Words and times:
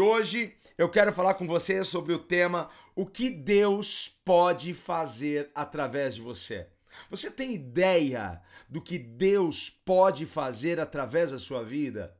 E 0.00 0.02
hoje 0.02 0.56
eu 0.78 0.88
quero 0.88 1.12
falar 1.12 1.34
com 1.34 1.46
você 1.46 1.84
sobre 1.84 2.14
o 2.14 2.18
tema 2.18 2.70
o 2.96 3.04
que 3.04 3.28
Deus 3.28 4.08
pode 4.24 4.72
fazer 4.72 5.50
através 5.54 6.14
de 6.14 6.22
você. 6.22 6.66
Você 7.10 7.30
tem 7.30 7.54
ideia 7.54 8.42
do 8.66 8.80
que 8.80 8.98
Deus 8.98 9.68
pode 9.68 10.24
fazer 10.24 10.80
através 10.80 11.32
da 11.32 11.38
sua 11.38 11.62
vida? 11.62 12.16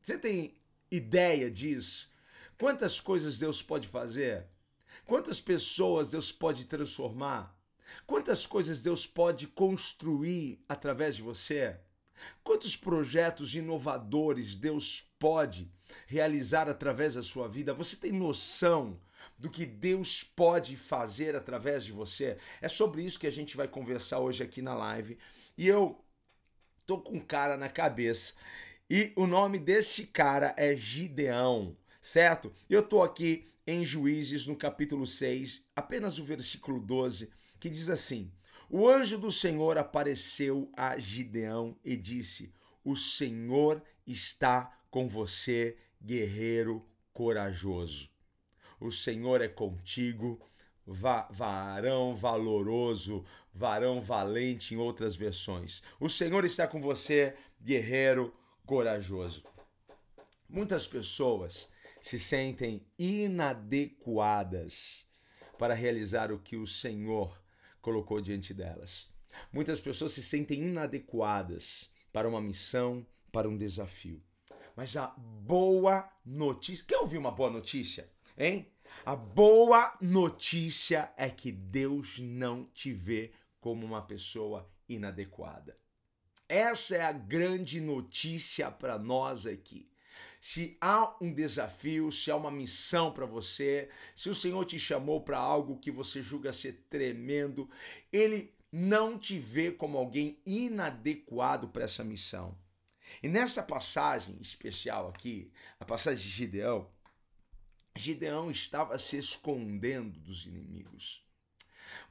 Você 0.00 0.16
tem 0.16 0.60
ideia 0.88 1.50
disso? 1.50 2.08
Quantas 2.56 3.00
coisas 3.00 3.36
Deus 3.36 3.60
pode 3.60 3.88
fazer? 3.88 4.46
Quantas 5.04 5.40
pessoas 5.40 6.10
Deus 6.10 6.30
pode 6.30 6.66
transformar? 6.66 7.52
Quantas 8.06 8.46
coisas 8.46 8.78
Deus 8.78 9.08
pode 9.08 9.48
construir 9.48 10.64
através 10.68 11.16
de 11.16 11.22
você? 11.22 11.80
Quantos 12.42 12.76
projetos 12.76 13.54
inovadores 13.54 14.56
Deus 14.56 15.04
pode 15.18 15.70
realizar 16.06 16.68
através 16.68 17.14
da 17.14 17.22
sua 17.22 17.48
vida? 17.48 17.74
Você 17.74 17.96
tem 17.96 18.12
noção 18.12 19.00
do 19.38 19.48
que 19.48 19.64
Deus 19.64 20.22
pode 20.22 20.76
fazer 20.76 21.34
através 21.34 21.84
de 21.84 21.92
você? 21.92 22.36
É 22.60 22.68
sobre 22.68 23.02
isso 23.02 23.18
que 23.18 23.26
a 23.26 23.32
gente 23.32 23.56
vai 23.56 23.66
conversar 23.66 24.20
hoje 24.20 24.42
aqui 24.42 24.60
na 24.60 24.74
live. 24.74 25.18
E 25.56 25.66
eu 25.66 26.04
tô 26.86 26.98
com 26.98 27.16
um 27.16 27.20
cara 27.20 27.56
na 27.56 27.68
cabeça. 27.68 28.34
E 28.88 29.12
o 29.14 29.26
nome 29.26 29.58
deste 29.58 30.04
cara 30.04 30.54
é 30.58 30.74
Gideão, 30.74 31.76
certo? 32.00 32.52
Eu 32.68 32.82
tô 32.82 33.02
aqui 33.02 33.46
em 33.66 33.84
Juízes, 33.84 34.46
no 34.46 34.56
capítulo 34.56 35.06
6, 35.06 35.64
apenas 35.76 36.18
o 36.18 36.24
versículo 36.24 36.80
12, 36.80 37.30
que 37.60 37.70
diz 37.70 37.88
assim: 37.88 38.32
o 38.72 38.88
anjo 38.88 39.18
do 39.18 39.32
Senhor 39.32 39.76
apareceu 39.76 40.70
a 40.76 40.96
Gideão 40.96 41.76
e 41.84 41.96
disse: 41.96 42.54
O 42.84 42.94
Senhor 42.94 43.82
está 44.06 44.80
com 44.88 45.08
você, 45.08 45.76
guerreiro 46.00 46.86
corajoso. 47.12 48.08
O 48.78 48.92
Senhor 48.92 49.40
é 49.40 49.48
contigo, 49.48 50.40
va 50.86 51.26
varão 51.32 52.14
valoroso, 52.14 53.24
varão 53.52 54.00
valente 54.00 54.72
em 54.72 54.78
outras 54.78 55.16
versões. 55.16 55.82
O 55.98 56.08
Senhor 56.08 56.44
está 56.44 56.68
com 56.68 56.80
você, 56.80 57.34
guerreiro 57.60 58.32
corajoso. 58.64 59.42
Muitas 60.48 60.86
pessoas 60.86 61.68
se 62.00 62.20
sentem 62.20 62.86
inadequadas 62.96 65.04
para 65.58 65.74
realizar 65.74 66.30
o 66.30 66.38
que 66.38 66.56
o 66.56 66.68
Senhor 66.68 67.39
colocou 67.80 68.20
diante 68.20 68.52
delas. 68.54 69.08
Muitas 69.52 69.80
pessoas 69.80 70.12
se 70.12 70.22
sentem 70.22 70.62
inadequadas 70.62 71.90
para 72.12 72.28
uma 72.28 72.40
missão, 72.40 73.06
para 73.32 73.48
um 73.48 73.56
desafio. 73.56 74.22
Mas 74.76 74.96
a 74.96 75.08
boa 75.08 76.10
notícia. 76.24 76.84
Quer 76.86 76.98
ouvir 76.98 77.18
uma 77.18 77.30
boa 77.30 77.50
notícia? 77.50 78.10
Hein? 78.36 78.66
A 79.04 79.16
boa 79.16 79.96
notícia 80.00 81.12
é 81.16 81.28
que 81.30 81.50
Deus 81.50 82.18
não 82.18 82.64
te 82.64 82.92
vê 82.92 83.32
como 83.60 83.84
uma 83.84 84.02
pessoa 84.02 84.70
inadequada. 84.88 85.76
Essa 86.48 86.96
é 86.96 87.02
a 87.02 87.12
grande 87.12 87.80
notícia 87.80 88.70
para 88.70 88.98
nós 88.98 89.46
aqui. 89.46 89.89
Se 90.40 90.78
há 90.80 91.14
um 91.20 91.32
desafio, 91.32 92.10
se 92.10 92.30
há 92.30 92.36
uma 92.36 92.50
missão 92.50 93.12
para 93.12 93.26
você, 93.26 93.90
se 94.14 94.30
o 94.30 94.34
Senhor 94.34 94.64
te 94.64 94.80
chamou 94.80 95.20
para 95.20 95.38
algo 95.38 95.78
que 95.78 95.90
você 95.90 96.22
julga 96.22 96.52
ser 96.52 96.86
tremendo, 96.88 97.68
ele 98.10 98.54
não 98.72 99.18
te 99.18 99.38
vê 99.38 99.70
como 99.70 99.98
alguém 99.98 100.40
inadequado 100.46 101.68
para 101.68 101.84
essa 101.84 102.02
missão. 102.02 102.56
E 103.22 103.28
nessa 103.28 103.62
passagem 103.62 104.38
especial 104.40 105.08
aqui, 105.08 105.52
a 105.78 105.84
passagem 105.84 106.22
de 106.22 106.30
Gideão, 106.30 106.88
Gideão 107.96 108.50
estava 108.50 108.98
se 108.98 109.18
escondendo 109.18 110.18
dos 110.20 110.46
inimigos. 110.46 111.22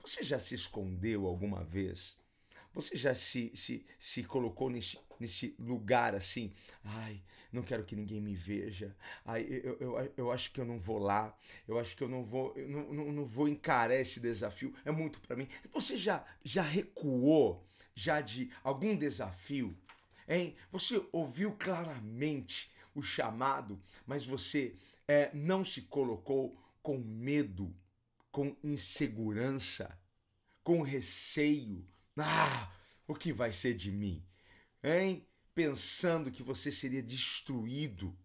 Você 0.01 0.23
já 0.23 0.37
se 0.37 0.53
escondeu 0.53 1.25
alguma 1.25 1.63
vez? 1.63 2.17
Você 2.73 2.95
já 2.95 3.13
se, 3.15 3.51
se, 3.55 3.85
se 3.97 4.23
colocou 4.23 4.69
nesse, 4.69 4.97
nesse 5.19 5.55
lugar 5.59 6.13
assim? 6.13 6.51
Ai, 6.83 7.21
não 7.51 7.63
quero 7.63 7.83
que 7.83 7.95
ninguém 7.95 8.21
me 8.21 8.35
veja. 8.35 8.95
Ai, 9.25 9.45
eu, 9.49 9.77
eu, 9.79 10.13
eu 10.15 10.31
acho 10.31 10.51
que 10.51 10.61
eu 10.61 10.65
não 10.65 10.77
vou 10.77 10.99
lá. 10.99 11.35
Eu 11.67 11.79
acho 11.79 11.95
que 11.97 12.03
eu 12.03 12.07
não 12.07 12.23
vou, 12.23 12.53
eu 12.55 12.69
não, 12.69 12.93
não, 12.93 13.11
não 13.11 13.25
vou 13.25 13.47
encarar 13.47 13.95
esse 13.95 14.19
desafio. 14.19 14.73
É 14.85 14.91
muito 14.91 15.19
para 15.19 15.35
mim. 15.35 15.47
Você 15.73 15.97
já, 15.97 16.23
já 16.43 16.61
recuou 16.61 17.65
já 17.95 18.21
de 18.21 18.51
algum 18.63 18.95
desafio? 18.95 19.75
Hein? 20.27 20.55
Você 20.71 21.03
ouviu 21.11 21.53
claramente 21.53 22.71
o 22.93 23.01
chamado, 23.01 23.81
mas 24.05 24.25
você 24.25 24.75
é, 25.07 25.31
não 25.33 25.65
se 25.65 25.83
colocou 25.83 26.55
com 26.83 26.99
medo, 26.99 27.75
com 28.31 28.55
insegurança, 28.63 29.99
com 30.63 30.83
receio 30.83 31.83
ah, 32.23 32.73
o 33.07 33.13
que 33.13 33.33
vai 33.33 33.51
ser 33.53 33.73
de 33.73 33.91
mim? 33.91 34.23
Hein? 34.83 35.25
Pensando 35.53 36.31
que 36.31 36.43
você 36.43 36.71
seria 36.71 37.03
destruído. 37.03 38.15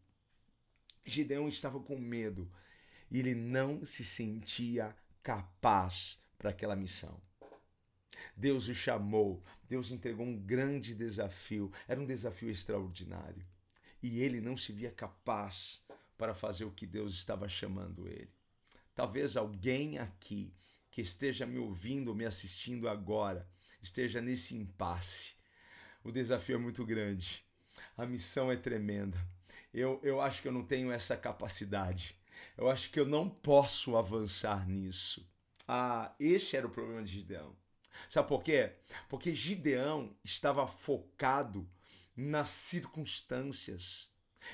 Gideão 1.04 1.48
estava 1.48 1.80
com 1.80 1.98
medo 1.98 2.50
e 3.10 3.18
ele 3.18 3.34
não 3.34 3.84
se 3.84 4.04
sentia 4.04 4.96
capaz 5.22 6.18
para 6.38 6.50
aquela 6.50 6.76
missão. 6.76 7.20
Deus 8.36 8.68
o 8.68 8.74
chamou, 8.74 9.42
Deus 9.68 9.90
entregou 9.90 10.26
um 10.26 10.36
grande 10.36 10.94
desafio, 10.94 11.72
era 11.86 12.00
um 12.00 12.06
desafio 12.06 12.50
extraordinário. 12.50 13.46
E 14.02 14.20
ele 14.20 14.40
não 14.40 14.56
se 14.56 14.72
via 14.72 14.90
capaz 14.90 15.82
para 16.18 16.34
fazer 16.34 16.64
o 16.64 16.70
que 16.70 16.86
Deus 16.86 17.14
estava 17.14 17.48
chamando 17.48 18.06
ele. 18.08 18.30
Talvez 18.94 19.36
alguém 19.36 19.98
aqui 19.98 20.52
que 20.90 21.00
esteja 21.00 21.46
me 21.46 21.58
ouvindo, 21.58 22.14
me 22.14 22.24
assistindo 22.24 22.88
agora, 22.88 23.48
esteja 23.84 24.20
nesse 24.20 24.56
impasse. 24.56 25.34
O 26.02 26.10
desafio 26.10 26.56
é 26.56 26.58
muito 26.58 26.84
grande, 26.84 27.44
a 27.96 28.04
missão 28.04 28.50
é 28.50 28.56
tremenda. 28.56 29.18
Eu, 29.72 30.00
eu 30.02 30.20
acho 30.20 30.42
que 30.42 30.48
eu 30.48 30.52
não 30.52 30.64
tenho 30.64 30.90
essa 30.90 31.16
capacidade. 31.16 32.16
Eu 32.56 32.70
acho 32.70 32.90
que 32.90 33.00
eu 33.00 33.06
não 33.06 33.28
posso 33.28 33.96
avançar 33.96 34.68
nisso. 34.68 35.28
Ah, 35.66 36.14
esse 36.20 36.56
era 36.56 36.66
o 36.66 36.70
problema 36.70 37.02
de 37.02 37.12
Gideão. 37.12 37.56
Sabe 38.08 38.28
por 38.28 38.42
quê? 38.42 38.72
Porque 39.08 39.34
Gideão 39.34 40.16
estava 40.22 40.66
focado 40.66 41.68
nas 42.16 42.50
circunstâncias. 42.50 44.08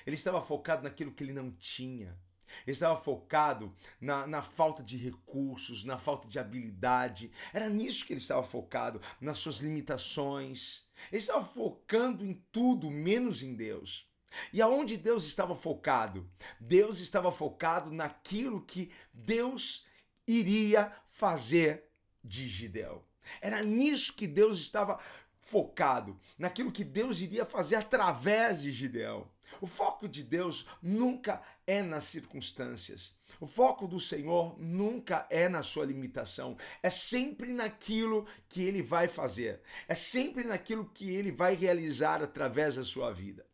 Ele 0.06 0.16
estava 0.16 0.40
focado 0.40 0.84
naquilo 0.84 1.12
que 1.12 1.24
ele 1.24 1.32
não 1.32 1.50
tinha. 1.50 2.16
Ele 2.66 2.72
estava 2.72 2.96
focado 2.96 3.74
na, 4.00 4.26
na 4.26 4.42
falta 4.42 4.82
de 4.82 4.96
recursos, 4.96 5.84
na 5.84 5.98
falta 5.98 6.28
de 6.28 6.38
habilidade. 6.38 7.30
Era 7.52 7.68
nisso 7.68 8.04
que 8.04 8.12
ele 8.12 8.20
estava 8.20 8.42
focado, 8.42 9.00
nas 9.20 9.38
suas 9.38 9.58
limitações. 9.58 10.84
Ele 11.10 11.18
estava 11.18 11.44
focando 11.44 12.24
em 12.24 12.34
tudo 12.50 12.90
menos 12.90 13.42
em 13.42 13.54
Deus. 13.54 14.08
E 14.52 14.62
aonde 14.62 14.96
Deus 14.96 15.24
estava 15.24 15.54
focado? 15.54 16.28
Deus 16.60 17.00
estava 17.00 17.32
focado 17.32 17.90
naquilo 17.90 18.64
que 18.64 18.92
Deus 19.12 19.86
iria 20.26 20.92
fazer 21.06 21.88
de 22.22 22.48
Gideão. 22.48 23.02
Era 23.40 23.62
nisso 23.62 24.14
que 24.14 24.26
Deus 24.26 24.58
estava 24.58 24.98
focado, 25.40 26.18
naquilo 26.38 26.70
que 26.70 26.84
Deus 26.84 27.20
iria 27.20 27.44
fazer 27.44 27.76
através 27.76 28.62
de 28.62 28.70
Gideão. 28.70 29.28
O 29.60 29.66
foco 29.66 30.08
de 30.08 30.22
Deus 30.22 30.66
nunca 30.82 31.42
é 31.66 31.82
nas 31.82 32.04
circunstâncias. 32.04 33.16
O 33.40 33.46
foco 33.46 33.88
do 33.88 33.98
Senhor 33.98 34.56
nunca 34.58 35.26
é 35.28 35.48
na 35.48 35.62
sua 35.62 35.84
limitação. 35.84 36.56
É 36.82 36.88
sempre 36.90 37.52
naquilo 37.52 38.26
que 38.48 38.62
ele 38.62 38.82
vai 38.82 39.08
fazer. 39.08 39.60
É 39.88 39.94
sempre 39.94 40.44
naquilo 40.44 40.90
que 40.94 41.10
ele 41.10 41.32
vai 41.32 41.54
realizar 41.54 42.22
através 42.22 42.76
da 42.76 42.84
sua 42.84 43.12
vida. 43.12 43.46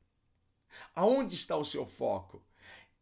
Aonde 0.95 1.35
está 1.35 1.57
o 1.57 1.65
seu 1.65 1.87
foco? 1.87 2.43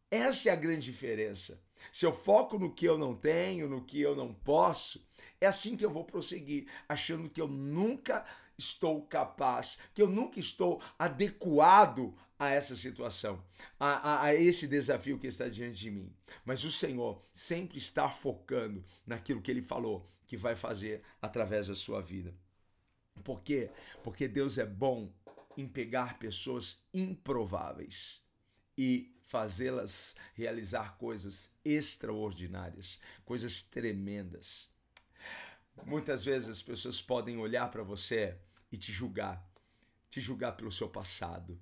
Essa 0.09 0.49
é 0.49 0.51
a 0.53 0.55
grande 0.55 0.85
diferença. 0.85 1.61
Se 1.91 2.05
eu 2.05 2.13
foco 2.13 2.57
no 2.57 2.73
que 2.73 2.85
eu 2.85 2.97
não 2.97 3.15
tenho, 3.15 3.67
no 3.67 3.83
que 3.83 3.99
eu 3.99 4.15
não 4.15 4.33
posso, 4.33 5.05
é 5.41 5.47
assim 5.47 5.75
que 5.75 5.83
eu 5.83 5.89
vou 5.89 6.05
prosseguir, 6.05 6.67
achando 6.87 7.29
que 7.29 7.41
eu 7.41 7.47
nunca 7.47 8.25
estou 8.57 9.01
capaz, 9.03 9.77
que 9.93 10.01
eu 10.01 10.09
nunca 10.09 10.39
estou 10.39 10.81
adequado 10.97 12.13
a 12.37 12.49
essa 12.49 12.75
situação, 12.75 13.41
a, 13.79 13.87
a, 13.87 14.23
a, 14.25 14.35
esse 14.35 14.67
desafio 14.67 15.17
que 15.17 15.27
está 15.27 15.47
diante 15.47 15.79
de 15.79 15.91
mim. 15.91 16.13
Mas 16.43 16.63
o 16.63 16.71
Senhor 16.71 17.21
sempre 17.31 17.77
está 17.77 18.09
focando 18.09 18.83
naquilo 19.05 19.41
que 19.41 19.51
Ele 19.51 19.61
falou 19.61 20.05
que 20.27 20.35
vai 20.35 20.55
fazer 20.55 21.01
através 21.21 21.67
da 21.67 21.75
sua 21.75 22.01
vida. 22.01 22.33
Por 23.23 23.41
quê? 23.41 23.69
Porque 24.03 24.27
Deus 24.27 24.57
é 24.57 24.65
bom 24.65 25.09
em 25.57 25.67
pegar 25.67 26.19
pessoas 26.19 26.83
improváveis 26.93 28.21
e 28.77 29.15
fazê-las 29.23 30.17
realizar 30.33 30.97
coisas 30.97 31.55
extraordinárias, 31.63 32.99
coisas 33.23 33.63
tremendas. 33.63 34.69
Muitas 35.83 36.23
vezes 36.23 36.49
as 36.49 36.61
pessoas 36.61 37.01
podem 37.01 37.37
olhar 37.37 37.69
para 37.69 37.83
você 37.83 38.37
e 38.71 38.77
te 38.77 38.91
julgar, 38.91 39.45
te 40.09 40.21
julgar 40.21 40.53
pelo 40.53 40.71
seu 40.71 40.89
passado, 40.89 41.61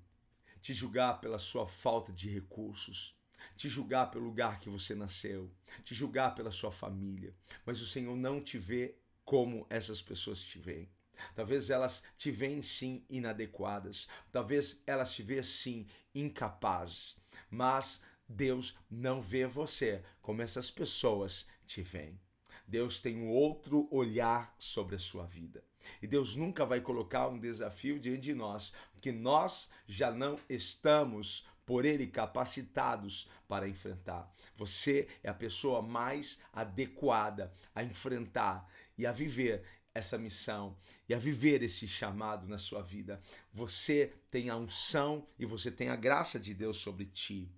te 0.62 0.72
julgar 0.72 1.20
pela 1.20 1.38
sua 1.38 1.66
falta 1.66 2.12
de 2.12 2.28
recursos, 2.28 3.14
te 3.56 3.68
julgar 3.68 4.10
pelo 4.10 4.24
lugar 4.24 4.60
que 4.60 4.68
você 4.68 4.94
nasceu, 4.94 5.50
te 5.84 5.94
julgar 5.94 6.34
pela 6.34 6.50
sua 6.50 6.72
família, 6.72 7.34
mas 7.66 7.80
o 7.80 7.86
Senhor 7.86 8.16
não 8.16 8.40
te 8.40 8.58
vê 8.58 8.96
como 9.24 9.66
essas 9.68 10.00
pessoas 10.00 10.42
te 10.42 10.58
veem. 10.58 10.88
Talvez 11.34 11.70
elas 11.70 12.04
te 12.16 12.30
veem 12.30 12.62
sim 12.62 13.04
inadequadas, 13.08 14.08
talvez 14.32 14.82
elas 14.86 15.14
te 15.14 15.22
veem 15.22 15.42
sim 15.42 15.86
incapazes, 16.14 17.16
mas 17.50 18.02
Deus 18.28 18.76
não 18.90 19.22
vê 19.22 19.46
você 19.46 20.02
como 20.20 20.42
essas 20.42 20.70
pessoas 20.70 21.46
te 21.66 21.82
veem. 21.82 22.18
Deus 22.66 23.00
tem 23.00 23.16
um 23.16 23.28
outro 23.28 23.88
olhar 23.90 24.54
sobre 24.58 24.96
a 24.96 24.98
sua 24.98 25.26
vida. 25.26 25.62
E 26.00 26.06
Deus 26.06 26.34
nunca 26.34 26.64
vai 26.64 26.80
colocar 26.80 27.28
um 27.28 27.38
desafio 27.38 27.98
diante 27.98 28.22
de 28.22 28.34
nós 28.34 28.72
que 29.00 29.12
nós 29.12 29.70
já 29.86 30.10
não 30.10 30.36
estamos 30.48 31.46
por 31.66 31.84
ele 31.84 32.06
capacitados 32.06 33.28
para 33.46 33.68
enfrentar. 33.68 34.32
Você 34.56 35.08
é 35.22 35.28
a 35.28 35.34
pessoa 35.34 35.82
mais 35.82 36.40
adequada 36.52 37.52
a 37.74 37.82
enfrentar 37.82 38.68
e 38.96 39.06
a 39.06 39.12
viver 39.12 39.62
essa 39.94 40.18
missão 40.18 40.76
e 41.08 41.14
a 41.14 41.18
viver 41.18 41.62
esse 41.62 41.86
chamado 41.86 42.48
na 42.48 42.58
sua 42.58 42.82
vida. 42.82 43.20
Você 43.52 44.12
tem 44.30 44.50
a 44.50 44.56
unção 44.56 45.26
e 45.38 45.46
você 45.46 45.70
tem 45.70 45.88
a 45.88 45.96
graça 45.96 46.38
de 46.40 46.52
Deus 46.52 46.78
sobre 46.78 47.06
ti. 47.06 47.48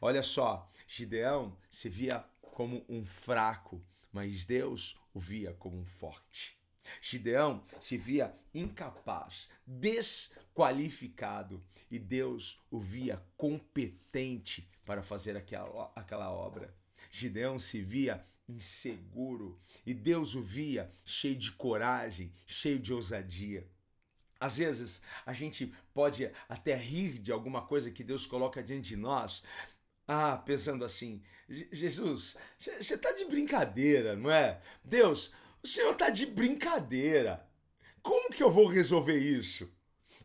Olha 0.00 0.22
só, 0.22 0.66
Gideão 0.88 1.56
se 1.70 1.88
via 1.88 2.24
como 2.40 2.84
um 2.88 3.04
fraco, 3.04 3.82
mas 4.14 4.44
Deus 4.44 4.96
o 5.12 5.20
via 5.20 5.52
como 5.54 5.76
um 5.78 5.84
forte. 5.84 6.56
Gideão 7.02 7.62
se 7.80 7.96
via 7.98 8.34
incapaz, 8.54 9.50
desqualificado, 9.66 11.62
e 11.90 11.98
Deus 11.98 12.60
o 12.70 12.78
via 12.78 13.22
competente 13.36 14.68
para 14.84 15.02
fazer 15.02 15.36
aquela, 15.36 15.90
aquela 15.96 16.30
obra. 16.30 16.74
Gideão 17.10 17.58
se 17.58 17.82
via 17.82 18.24
inseguro 18.48 19.58
e 19.86 19.92
Deus 19.94 20.34
o 20.34 20.42
via 20.42 20.90
cheio 21.04 21.36
de 21.36 21.50
coragem, 21.52 22.32
cheio 22.46 22.78
de 22.78 22.92
ousadia. 22.92 23.66
Às 24.38 24.58
vezes 24.58 25.02
a 25.24 25.32
gente 25.32 25.72
pode 25.94 26.30
até 26.48 26.76
rir 26.76 27.18
de 27.18 27.32
alguma 27.32 27.62
coisa 27.62 27.90
que 27.90 28.04
Deus 28.04 28.26
coloca 28.26 28.62
diante 28.62 28.90
de 28.90 28.96
nós, 28.96 29.42
ah, 30.06 30.36
pensando 30.36 30.84
assim, 30.84 31.22
Jesus, 31.48 32.36
você 32.58 32.94
está 32.94 33.12
de 33.12 33.24
brincadeira, 33.24 34.14
não 34.16 34.30
é? 34.30 34.60
Deus, 34.82 35.32
o 35.62 35.66
Senhor 35.66 35.92
está 35.92 36.10
de 36.10 36.26
brincadeira. 36.26 37.46
Como 38.02 38.30
que 38.30 38.42
eu 38.42 38.50
vou 38.50 38.66
resolver 38.66 39.16
isso? 39.16 39.72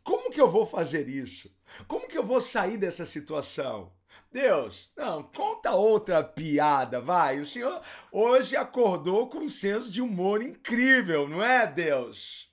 Como 0.04 0.32
que 0.32 0.42
eu 0.42 0.50
vou 0.50 0.66
fazer 0.66 1.08
isso? 1.08 1.54
Como 1.88 2.08
que 2.08 2.18
eu 2.18 2.24
vou 2.24 2.42
sair 2.42 2.78
dessa 2.78 3.06
situação? 3.06 3.94
Deus, 4.32 4.92
não, 4.96 5.24
conta 5.24 5.72
outra 5.74 6.24
piada, 6.24 7.00
vai. 7.00 7.40
O 7.40 7.46
senhor 7.46 7.82
hoje 8.12 8.56
acordou 8.56 9.28
com 9.28 9.40
um 9.40 9.50
senso 9.50 9.90
de 9.90 10.02
humor 10.02 10.42
incrível, 10.42 11.28
não 11.28 11.44
é, 11.44 11.66
Deus? 11.66 12.49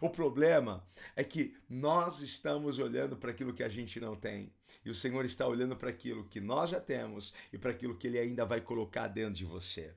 O 0.00 0.08
problema 0.08 0.84
é 1.16 1.24
que 1.24 1.56
nós 1.68 2.20
estamos 2.20 2.78
olhando 2.78 3.16
para 3.16 3.30
aquilo 3.30 3.52
que 3.52 3.62
a 3.62 3.68
gente 3.68 3.98
não 3.98 4.14
tem. 4.14 4.52
E 4.84 4.90
o 4.90 4.94
Senhor 4.94 5.24
está 5.24 5.46
olhando 5.46 5.76
para 5.76 5.90
aquilo 5.90 6.24
que 6.24 6.40
nós 6.40 6.70
já 6.70 6.80
temos 6.80 7.34
e 7.52 7.58
para 7.58 7.70
aquilo 7.70 7.96
que 7.96 8.06
Ele 8.06 8.18
ainda 8.18 8.44
vai 8.44 8.60
colocar 8.60 9.08
dentro 9.08 9.34
de 9.34 9.44
você. 9.44 9.92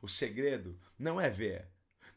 O 0.00 0.08
segredo 0.08 0.78
não 0.98 1.20
é 1.20 1.28
ver, 1.28 1.66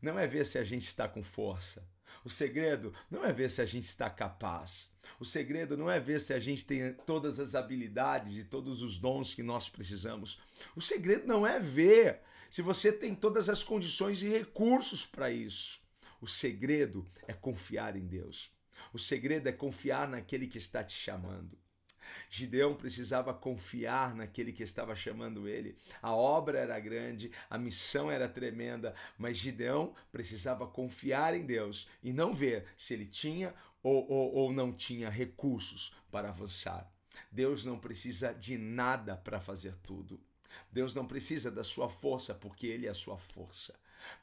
não 0.02 0.18
é 0.18 0.28
ver 0.28 0.46
se 0.46 0.58
a 0.58 0.64
gente 0.64 0.84
está 0.84 1.08
com 1.08 1.24
força. 1.24 1.92
O 2.24 2.30
segredo 2.30 2.94
não 3.12 3.26
é 3.26 3.34
ver 3.34 3.50
se 3.50 3.62
a 3.62 3.66
gente 3.66 3.86
está 3.86 4.10
capaz. 4.10 4.92
O 5.20 5.26
segredo 5.26 5.76
não 5.76 5.92
é 5.92 6.00
ver 6.00 6.22
se 6.22 6.34
a 6.34 6.40
gente 6.40 6.64
tem 6.64 6.94
todas 7.06 7.40
as 7.40 7.54
habilidades 7.56 8.38
e 8.38 8.46
todos 8.46 8.82
os 8.82 8.98
dons 8.98 9.34
que 9.34 9.44
nós 9.44 9.68
precisamos. 9.68 10.42
O 10.76 10.82
segredo 10.82 11.28
não 11.28 11.46
é 11.46 11.60
ver 11.60 12.22
se 12.50 12.62
você 12.62 12.92
tem 12.92 13.14
todas 13.14 13.50
as 13.50 13.64
condições 13.64 14.22
e 14.22 14.30
recursos 14.30 15.06
para 15.06 15.32
isso. 15.32 15.83
O 16.24 16.28
segredo 16.28 17.06
é 17.28 17.34
confiar 17.34 17.98
em 17.98 18.08
Deus. 18.08 18.50
O 18.94 18.98
segredo 18.98 19.50
é 19.50 19.52
confiar 19.52 20.08
naquele 20.08 20.48
que 20.48 20.58
está 20.58 20.82
te 20.82 20.96
chamando. 20.96 21.58
Gideão 22.30 22.76
precisava 22.76 23.34
confiar 23.34 24.16
naquele 24.16 24.54
que 24.54 24.64
estava 24.64 24.96
chamando 24.96 25.50
ele. 25.50 25.76
A 26.02 26.16
obra 26.16 26.60
era 26.60 26.80
grande, 26.80 27.30
a 27.50 27.58
missão 27.58 28.10
era 28.10 28.30
tremenda, 28.30 28.96
mas 29.18 29.36
Gideão 29.36 29.94
precisava 30.14 30.66
confiar 30.66 31.36
em 31.36 31.46
Deus 31.46 31.90
e 32.02 32.14
não 32.14 32.34
ver 32.34 32.68
se 32.78 32.94
ele 32.94 33.06
tinha 33.06 33.54
ou, 33.84 34.10
ou, 34.10 34.34
ou 34.34 34.54
não 34.54 34.72
tinha 34.72 35.10
recursos 35.10 35.94
para 36.10 36.30
avançar. 36.30 36.90
Deus 37.30 37.66
não 37.66 37.78
precisa 37.78 38.32
de 38.34 38.58
nada 38.58 39.18
para 39.18 39.42
fazer 39.42 39.76
tudo. 39.84 40.22
Deus 40.72 40.96
não 40.96 41.06
precisa 41.06 41.52
da 41.52 41.66
sua 41.66 41.90
força, 41.90 42.34
porque 42.34 42.68
Ele 42.68 42.88
é 42.88 42.90
a 42.90 42.96
sua 42.96 43.18
força. 43.18 43.76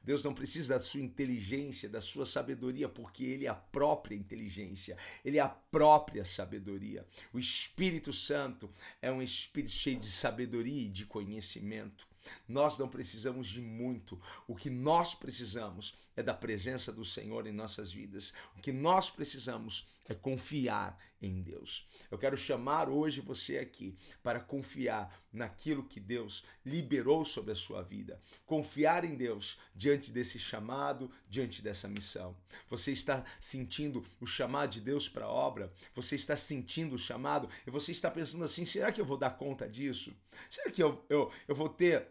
Deus 0.02 0.22
não 0.22 0.34
precisa 0.34 0.74
da 0.74 0.80
sua 0.80 1.00
inteligência, 1.00 1.88
da 1.88 2.00
sua 2.00 2.26
sabedoria, 2.26 2.88
porque 2.88 3.24
Ele 3.24 3.46
é 3.46 3.48
a 3.48 3.54
própria 3.54 4.14
inteligência, 4.14 4.96
Ele 5.24 5.38
é 5.38 5.40
a 5.40 5.48
própria 5.48 6.24
sabedoria. 6.24 7.06
O 7.32 7.38
Espírito 7.38 8.12
Santo 8.12 8.70
é 9.00 9.10
um 9.10 9.22
espírito 9.22 9.72
cheio 9.72 9.98
de 9.98 10.10
sabedoria 10.10 10.86
e 10.86 10.88
de 10.88 11.06
conhecimento. 11.06 12.08
Nós 12.46 12.78
não 12.78 12.88
precisamos 12.88 13.48
de 13.48 13.60
muito. 13.60 14.20
O 14.46 14.54
que 14.54 14.68
nós 14.68 15.14
precisamos 15.14 15.94
é 16.16 16.22
da 16.22 16.34
presença 16.34 16.92
do 16.92 17.04
Senhor 17.04 17.46
em 17.46 17.52
nossas 17.52 17.92
vidas. 17.92 18.34
O 18.56 18.60
que 18.60 18.72
nós 18.72 19.08
precisamos 19.08 19.88
é 20.08 20.14
confiar 20.14 20.98
em 21.20 21.42
Deus. 21.42 21.86
Eu 22.10 22.18
quero 22.18 22.36
chamar 22.36 22.88
hoje 22.88 23.20
você 23.20 23.58
aqui 23.58 23.94
para 24.22 24.40
confiar 24.40 25.14
naquilo 25.32 25.84
que 25.84 26.00
Deus 26.00 26.44
liberou 26.64 27.24
sobre 27.24 27.52
a 27.52 27.56
sua 27.56 27.82
vida. 27.82 28.18
Confiar 28.46 29.04
em 29.04 29.14
Deus 29.14 29.58
diante 29.74 30.10
desse 30.10 30.38
chamado, 30.38 31.10
diante 31.28 31.62
dessa 31.62 31.88
missão. 31.88 32.36
Você 32.68 32.92
está 32.92 33.24
sentindo 33.38 34.02
o 34.20 34.26
chamado 34.26 34.70
de 34.70 34.80
Deus 34.80 35.08
para 35.08 35.26
a 35.26 35.30
obra? 35.30 35.72
Você 35.94 36.14
está 36.14 36.36
sentindo 36.36 36.94
o 36.94 36.98
chamado 36.98 37.48
e 37.66 37.70
você 37.70 37.92
está 37.92 38.10
pensando 38.10 38.44
assim: 38.44 38.64
será 38.64 38.90
que 38.90 39.00
eu 39.00 39.06
vou 39.06 39.16
dar 39.16 39.30
conta 39.30 39.68
disso? 39.68 40.14
Será 40.48 40.70
que 40.70 40.82
eu, 40.82 41.04
eu, 41.08 41.30
eu 41.46 41.54
vou 41.54 41.68
ter 41.68 42.08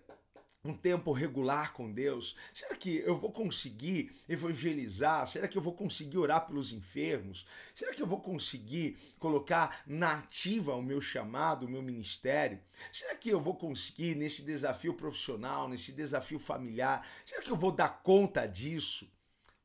um 0.64 0.74
tempo 0.74 1.12
regular 1.12 1.74
com 1.74 1.92
Deus? 1.92 2.36
Será 2.54 2.76
que 2.76 2.98
eu 2.98 3.18
vou 3.18 3.32
conseguir 3.32 4.12
evangelizar? 4.28 5.26
Será 5.26 5.48
que 5.48 5.58
eu 5.58 5.62
vou 5.62 5.74
conseguir 5.74 6.18
orar 6.18 6.46
pelos 6.46 6.74
enfermos? 6.74 7.46
Será 7.74 7.94
que 7.94 8.02
eu 8.02 8.08
vou 8.08 8.20
conseguir 8.20 8.98
colocar 9.18 9.84
na 9.88 10.20
ativa 10.20 10.76
o 10.76 10.82
meu 10.82 11.00
chamado, 11.00 11.66
o 11.66 11.70
meu 11.70 11.82
ministério? 11.82 12.60
Será 12.92 13.16
que 13.16 13.30
eu 13.30 13.40
vou 13.40 13.56
conseguir 13.56 14.16
nesse 14.16 14.44
desafio 14.44 14.94
profissional, 14.94 15.70
nesse 15.70 15.94
desafio 15.94 16.40
familiar? 16.40 17.08
Será 17.26 17.42
que 17.42 17.52
eu 17.52 17.58
vou 17.58 17.72
dar 17.72 18.02
conta 18.04 18.46
disso? 18.46 19.10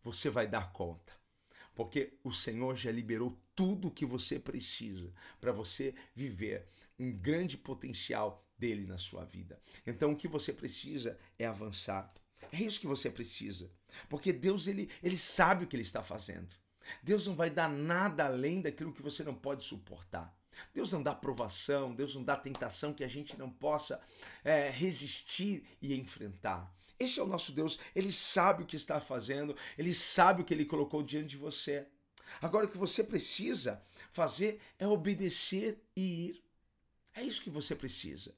Você 0.03 0.31
vai 0.31 0.47
dar 0.47 0.73
conta. 0.73 1.13
Porque 1.75 2.13
o 2.23 2.31
Senhor 2.31 2.77
já 2.77 2.93
liberou 2.93 3.37
tudo 3.57 3.89
o 3.89 3.91
que 3.91 4.07
você 4.07 4.39
precisa 4.39 5.13
para 5.41 5.51
você 5.51 5.93
viver 6.15 6.69
um 6.99 7.13
grande 7.13 7.57
potencial 7.57 8.44
dele 8.59 8.87
na 8.87 8.99
sua 8.99 9.25
vida. 9.25 9.59
Então 9.87 10.13
o 10.13 10.17
que 10.17 10.29
você 10.29 10.53
precisa 10.53 11.19
é 11.39 11.47
avançar. 11.47 12.13
É 12.53 12.57
isso 12.63 12.81
que 12.81 12.87
você 12.87 13.11
precisa. 13.11 13.71
Porque 14.09 14.33
Deus 14.33 14.67
ele, 14.67 14.91
ele 15.03 15.17
sabe 15.17 15.65
o 15.65 15.67
que 15.67 15.77
ele 15.77 15.83
está 15.83 16.03
fazendo. 16.03 16.53
Deus 17.03 17.27
não 17.27 17.35
vai 17.35 17.51
dar 17.51 17.69
nada 17.69 18.27
além 18.27 18.61
daquilo 18.61 18.93
que 18.93 19.03
você 19.03 19.23
não 19.23 19.35
pode 19.35 19.65
suportar. 19.65 20.35
Deus 20.73 20.93
não 20.93 21.03
dá 21.03 21.15
provação, 21.15 21.95
Deus 21.95 22.15
não 22.15 22.23
dá 22.23 22.37
tentação 22.37 22.93
que 22.93 23.03
a 23.03 23.09
gente 23.09 23.37
não 23.37 23.51
possa 23.51 24.01
é, 24.45 24.71
resistir 24.71 25.67
e 25.83 25.95
enfrentar. 25.95 26.73
Esse 26.99 27.19
é 27.19 27.23
o 27.23 27.27
nosso 27.27 27.51
Deus, 27.51 27.79
ele 27.95 28.13
sabe 28.13 28.63
o 28.63 28.67
que 28.67 28.77
está 28.77 29.01
fazendo, 29.01 29.57
ele 29.77 29.93
sabe 29.93 30.43
o 30.43 30.45
que 30.45 30.55
ele 30.55 30.65
colocou 30.65 31.03
diante 31.03 31.31
de 31.31 31.37
você. 31.37 31.89
Agora, 32.41 32.67
o 32.67 32.69
que 32.69 32.79
você 32.79 33.03
precisa 33.03 33.83
fazer 34.13 34.61
é 34.79 34.87
obedecer 34.87 35.83
e 35.97 36.29
ir. 36.29 36.45
É 37.15 37.23
isso 37.23 37.43
que 37.43 37.51
você 37.51 37.75
precisa 37.75 38.35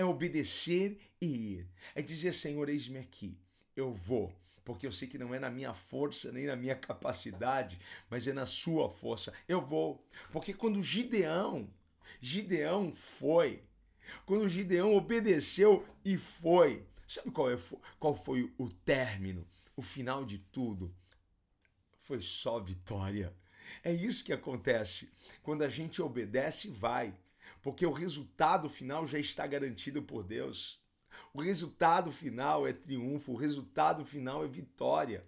é 0.00 0.04
obedecer 0.04 0.98
e 1.20 1.26
ir. 1.26 1.68
É 1.94 2.02
dizer, 2.02 2.32
Senhor, 2.32 2.68
eis-me 2.68 2.98
aqui. 2.98 3.36
Eu 3.76 3.92
vou. 3.92 4.32
porque 4.64 4.86
eu 4.86 4.92
sei 4.92 5.08
que 5.08 5.18
não 5.18 5.34
é 5.34 5.38
na 5.38 5.50
minha 5.50 5.74
força 5.74 6.30
nem 6.30 6.46
na 6.46 6.54
minha 6.54 6.76
capacidade, 6.76 7.78
mas 8.08 8.26
é 8.26 8.32
na 8.32 8.46
sua 8.46 8.88
força. 8.88 9.32
Eu 9.48 9.60
vou. 9.60 10.04
Porque 10.32 10.54
quando 10.54 10.82
Gideão, 10.82 11.68
Gideão 12.20 12.94
foi, 12.94 13.62
quando 14.24 14.48
Gideão 14.48 14.94
obedeceu 14.94 15.86
e 16.04 16.16
foi, 16.16 16.84
sabe 17.08 17.30
qual, 17.30 17.50
é, 17.50 17.58
qual 17.98 18.14
foi 18.14 18.52
o 18.58 18.68
término, 18.68 19.46
o 19.74 19.82
final 19.82 20.24
de 20.24 20.38
tudo? 20.38 20.94
Foi 21.98 22.20
só 22.20 22.58
vitória. 22.58 23.34
É 23.82 23.92
isso 23.92 24.24
que 24.24 24.32
acontece. 24.32 25.10
Quando 25.42 25.62
a 25.62 25.68
gente 25.68 26.02
obedece, 26.02 26.68
vai. 26.68 27.14
Porque 27.62 27.84
o 27.84 27.92
resultado 27.92 28.68
final 28.68 29.06
já 29.06 29.18
está 29.18 29.46
garantido 29.46 30.02
por 30.02 30.22
Deus. 30.22 30.80
O 31.32 31.40
resultado 31.40 32.10
final 32.10 32.66
é 32.66 32.72
triunfo, 32.72 33.32
o 33.32 33.36
resultado 33.36 34.04
final 34.04 34.44
é 34.44 34.48
vitória. 34.48 35.24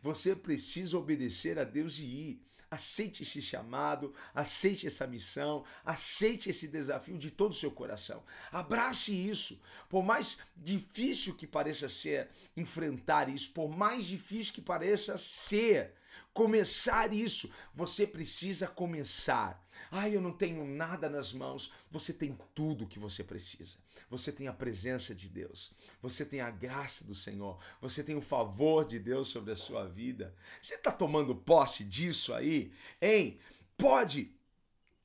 Você 0.00 0.34
precisa 0.34 0.96
obedecer 0.96 1.58
a 1.58 1.64
Deus 1.64 1.98
e 1.98 2.04
ir. 2.04 2.42
Aceite 2.68 3.22
esse 3.22 3.40
chamado, 3.40 4.12
aceite 4.34 4.88
essa 4.88 5.06
missão, 5.06 5.64
aceite 5.84 6.50
esse 6.50 6.66
desafio 6.66 7.16
de 7.16 7.30
todo 7.30 7.52
o 7.52 7.54
seu 7.54 7.70
coração. 7.70 8.24
Abrace 8.50 9.12
isso. 9.12 9.60
Por 9.88 10.02
mais 10.02 10.38
difícil 10.56 11.34
que 11.34 11.46
pareça 11.46 11.88
ser 11.88 12.28
enfrentar 12.56 13.28
isso, 13.28 13.52
por 13.52 13.68
mais 13.68 14.04
difícil 14.06 14.52
que 14.52 14.60
pareça 14.60 15.16
ser 15.16 15.94
começar 16.36 17.14
isso, 17.14 17.50
você 17.72 18.06
precisa 18.06 18.68
começar. 18.68 19.66
Ai, 19.90 20.14
eu 20.14 20.20
não 20.20 20.32
tenho 20.32 20.66
nada 20.66 21.08
nas 21.08 21.32
mãos. 21.32 21.72
Você 21.90 22.12
tem 22.12 22.36
tudo 22.54 22.84
o 22.84 22.86
que 22.86 22.98
você 22.98 23.24
precisa. 23.24 23.78
Você 24.10 24.30
tem 24.30 24.46
a 24.46 24.52
presença 24.52 25.14
de 25.14 25.30
Deus. 25.30 25.72
Você 26.02 26.26
tem 26.26 26.42
a 26.42 26.50
graça 26.50 27.04
do 27.04 27.14
Senhor. 27.14 27.58
Você 27.80 28.04
tem 28.04 28.14
o 28.14 28.20
favor 28.20 28.84
de 28.84 28.98
Deus 28.98 29.28
sobre 29.28 29.52
a 29.52 29.56
sua 29.56 29.86
vida. 29.86 30.34
Você 30.60 30.74
está 30.74 30.92
tomando 30.92 31.34
posse 31.34 31.82
disso 31.82 32.34
aí? 32.34 32.70
Hein? 33.00 33.40
Pode 33.74 34.30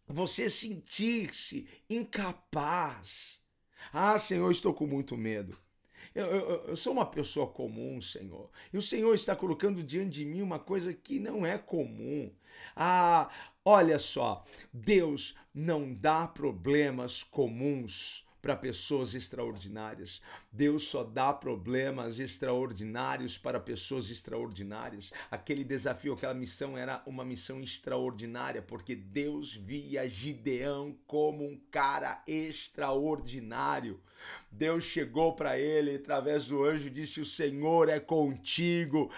você 0.05 0.49
sentir-se 0.49 1.65
incapaz. 1.89 3.39
Ah, 3.93 4.19
Senhor, 4.19 4.51
estou 4.51 4.73
com 4.73 4.85
muito 4.85 5.15
medo. 5.15 5.57
Eu, 6.13 6.25
eu, 6.25 6.65
eu, 6.67 6.75
sou 6.75 6.93
uma 6.93 7.05
pessoa 7.05 7.47
comum, 7.47 8.01
Senhor. 8.01 8.49
E 8.73 8.77
o 8.77 8.81
Senhor 8.81 9.13
está 9.13 9.35
colocando 9.35 9.81
diante 9.81 10.19
de 10.19 10.25
mim 10.25 10.41
uma 10.41 10.59
coisa 10.59 10.93
que 10.93 11.19
não 11.19 11.45
é 11.45 11.57
comum. 11.57 12.31
Ah, 12.75 13.29
olha 13.63 13.97
só, 13.97 14.43
Deus 14.73 15.35
não 15.53 15.93
dá 15.93 16.27
problemas 16.27 17.23
comuns 17.23 18.25
para 18.41 18.55
pessoas 18.55 19.13
extraordinárias. 19.13 20.21
Deus 20.51 20.83
só 20.83 21.03
dá 21.03 21.31
problemas 21.31 22.19
extraordinários 22.19 23.37
para 23.37 23.59
pessoas 23.59 24.09
extraordinárias. 24.09 25.13
Aquele 25.29 25.63
desafio, 25.63 26.13
aquela 26.13 26.33
missão 26.33 26.77
era 26.77 27.03
uma 27.05 27.23
missão 27.23 27.61
extraordinária, 27.61 28.61
porque 28.61 28.95
Deus 28.95 29.53
via 29.53 30.07
Gideão 30.09 30.97
como 31.05 31.45
um 31.45 31.59
cara 31.69 32.23
extraordinário. 32.25 33.99
Deus 34.51 34.83
chegou 34.83 35.33
para 35.33 35.57
ele 35.59 35.95
através 35.95 36.47
do 36.47 36.63
anjo 36.63 36.87
e 36.87 36.91
disse: 36.91 37.21
O 37.21 37.25
Senhor 37.25 37.89
é 37.89 37.99
contigo 37.99 39.11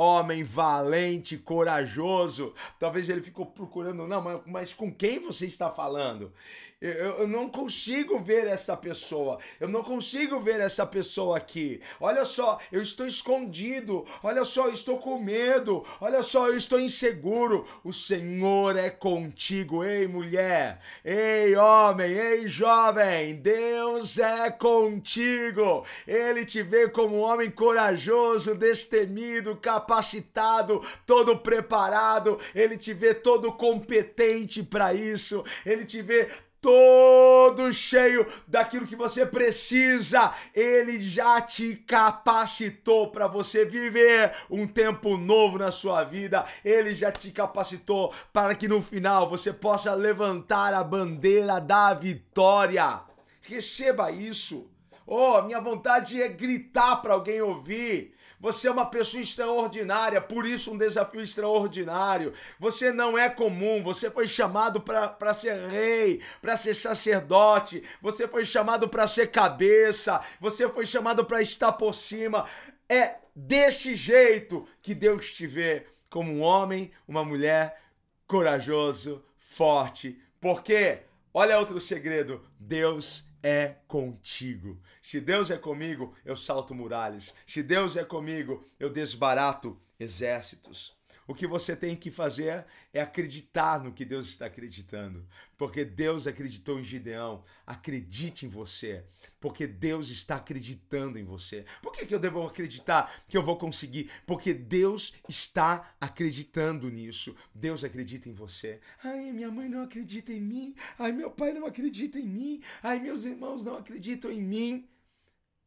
homem 0.00 0.42
valente, 0.42 1.36
corajoso. 1.36 2.54
Talvez 2.78 3.10
ele 3.10 3.20
ficou 3.20 3.44
procurando, 3.44 4.06
não, 4.06 4.22
mas, 4.22 4.40
mas 4.46 4.74
com 4.74 4.90
quem 4.90 5.18
você 5.18 5.44
está 5.44 5.70
falando? 5.70 6.32
Eu, 6.80 6.92
eu, 6.92 7.28
não 7.28 7.46
consigo 7.50 8.18
ver 8.18 8.46
essa 8.46 8.74
pessoa. 8.74 9.38
Eu 9.60 9.68
não 9.68 9.82
consigo 9.84 10.40
ver 10.40 10.60
essa 10.60 10.86
pessoa 10.86 11.36
aqui. 11.36 11.78
Olha 12.00 12.24
só, 12.24 12.58
eu 12.72 12.80
estou 12.80 13.06
escondido. 13.06 14.06
Olha 14.22 14.46
só, 14.46 14.66
eu 14.66 14.72
estou 14.72 14.96
com 14.96 15.18
medo. 15.18 15.84
Olha 16.00 16.22
só, 16.22 16.48
eu 16.48 16.56
estou 16.56 16.80
inseguro. 16.80 17.66
O 17.84 17.92
Senhor 17.92 18.78
é 18.78 18.88
contigo, 18.88 19.84
ei 19.84 20.08
mulher, 20.08 20.80
ei 21.04 21.54
homem, 21.54 22.12
ei 22.12 22.46
jovem. 22.46 23.34
Deus 23.34 24.18
é 24.18 24.50
contigo. 24.50 25.84
Ele 26.06 26.46
te 26.46 26.62
vê 26.62 26.88
como 26.88 27.16
um 27.16 27.20
homem 27.20 27.50
corajoso, 27.50 28.54
destemido, 28.54 29.54
capacitado, 29.54 30.82
todo 31.04 31.36
preparado. 31.36 32.38
Ele 32.54 32.78
te 32.78 32.94
vê 32.94 33.12
todo 33.12 33.52
competente 33.52 34.62
para 34.62 34.94
isso. 34.94 35.44
Ele 35.66 35.84
te 35.84 36.00
vê 36.00 36.26
todo 36.60 37.72
cheio 37.72 38.26
daquilo 38.46 38.86
que 38.86 38.96
você 38.96 39.24
precisa. 39.24 40.32
Ele 40.54 41.02
já 41.02 41.40
te 41.40 41.74
capacitou 41.74 43.10
para 43.10 43.26
você 43.26 43.64
viver 43.64 44.32
um 44.50 44.66
tempo 44.66 45.16
novo 45.16 45.58
na 45.58 45.70
sua 45.70 46.04
vida. 46.04 46.44
Ele 46.64 46.94
já 46.94 47.10
te 47.10 47.30
capacitou 47.30 48.12
para 48.32 48.54
que 48.54 48.68
no 48.68 48.82
final 48.82 49.28
você 49.28 49.52
possa 49.52 49.94
levantar 49.94 50.74
a 50.74 50.84
bandeira 50.84 51.60
da 51.60 51.94
vitória. 51.94 53.00
Receba 53.42 54.10
isso. 54.10 54.70
Oh, 55.06 55.42
minha 55.42 55.60
vontade 55.60 56.22
é 56.22 56.28
gritar 56.28 56.96
para 56.96 57.14
alguém 57.14 57.40
ouvir. 57.40 58.14
Você 58.40 58.68
é 58.68 58.70
uma 58.70 58.86
pessoa 58.86 59.20
extraordinária, 59.22 60.18
por 60.18 60.46
isso 60.46 60.72
um 60.72 60.78
desafio 60.78 61.20
extraordinário. 61.20 62.32
Você 62.58 62.90
não 62.90 63.18
é 63.18 63.28
comum, 63.28 63.82
você 63.82 64.10
foi 64.10 64.26
chamado 64.26 64.80
para 64.80 65.34
ser 65.34 65.68
rei, 65.68 66.22
para 66.40 66.56
ser 66.56 66.72
sacerdote, 66.72 67.82
você 68.00 68.26
foi 68.26 68.46
chamado 68.46 68.88
para 68.88 69.06
ser 69.06 69.30
cabeça, 69.30 70.22
você 70.40 70.66
foi 70.70 70.86
chamado 70.86 71.22
para 71.24 71.42
estar 71.42 71.72
por 71.72 71.94
cima. 71.94 72.46
É 72.88 73.16
desse 73.36 73.94
jeito 73.94 74.66
que 74.80 74.94
Deus 74.94 75.34
te 75.34 75.46
vê 75.46 75.86
como 76.08 76.32
um 76.32 76.40
homem, 76.40 76.90
uma 77.06 77.22
mulher 77.22 77.78
corajoso, 78.26 79.22
forte. 79.38 80.18
Porque, 80.40 81.00
olha 81.34 81.58
outro 81.58 81.78
segredo: 81.78 82.42
Deus 82.58 83.24
é 83.42 83.76
contigo. 83.86 84.78
Se 85.00 85.20
Deus 85.20 85.50
é 85.50 85.56
comigo, 85.56 86.14
eu 86.24 86.36
salto 86.36 86.74
muralhas. 86.74 87.34
Se 87.46 87.62
Deus 87.62 87.96
é 87.96 88.04
comigo, 88.04 88.64
eu 88.78 88.90
desbarato 88.90 89.78
exércitos. 89.98 90.99
O 91.30 91.34
que 91.34 91.46
você 91.46 91.76
tem 91.76 91.94
que 91.94 92.10
fazer 92.10 92.66
é 92.92 93.00
acreditar 93.00 93.80
no 93.84 93.92
que 93.92 94.04
Deus 94.04 94.26
está 94.26 94.46
acreditando. 94.46 95.24
Porque 95.56 95.84
Deus 95.84 96.26
acreditou 96.26 96.80
em 96.80 96.82
Gideão. 96.82 97.44
Acredite 97.64 98.46
em 98.46 98.48
você. 98.48 99.04
Porque 99.38 99.64
Deus 99.64 100.08
está 100.08 100.34
acreditando 100.34 101.20
em 101.20 101.22
você. 101.22 101.64
Por 101.80 101.92
que, 101.92 102.04
que 102.04 102.12
eu 102.12 102.18
devo 102.18 102.44
acreditar 102.44 103.22
que 103.28 103.36
eu 103.36 103.44
vou 103.44 103.56
conseguir? 103.56 104.10
Porque 104.26 104.52
Deus 104.52 105.14
está 105.28 105.94
acreditando 106.00 106.90
nisso. 106.90 107.36
Deus 107.54 107.84
acredita 107.84 108.28
em 108.28 108.32
você. 108.32 108.80
Ai, 109.04 109.30
minha 109.30 109.52
mãe 109.52 109.68
não 109.68 109.84
acredita 109.84 110.32
em 110.32 110.40
mim. 110.40 110.74
Ai, 110.98 111.12
meu 111.12 111.30
pai 111.30 111.52
não 111.52 111.64
acredita 111.64 112.18
em 112.18 112.26
mim. 112.26 112.60
Ai, 112.82 112.98
meus 112.98 113.24
irmãos 113.24 113.64
não 113.64 113.76
acreditam 113.76 114.32
em 114.32 114.42
mim. 114.42 114.88